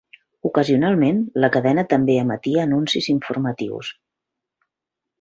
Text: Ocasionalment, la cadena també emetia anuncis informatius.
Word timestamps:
Ocasionalment, 0.49 1.19
la 1.43 1.51
cadena 1.57 1.85
també 1.93 2.17
emetia 2.23 2.65
anuncis 2.65 3.13
informatius. 3.17 3.95